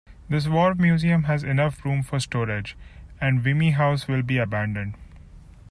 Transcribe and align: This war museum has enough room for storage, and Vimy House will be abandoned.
This 0.29 0.47
war 0.47 0.73
museum 0.73 1.25
has 1.25 1.43
enough 1.43 1.85
room 1.85 2.01
for 2.01 2.19
storage, 2.19 2.75
and 3.19 3.39
Vimy 3.39 3.69
House 3.75 4.07
will 4.07 4.23
be 4.23 4.39
abandoned. 4.39 4.95